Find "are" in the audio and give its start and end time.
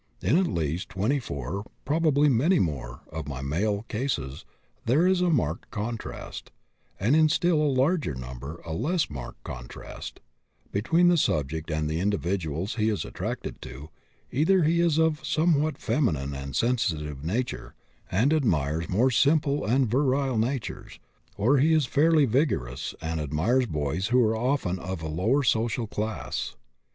24.25-24.35